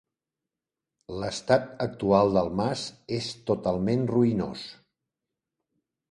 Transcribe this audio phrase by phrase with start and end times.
[1.23, 2.85] L'estat actual del mas
[3.17, 4.65] és totalment ruïnós.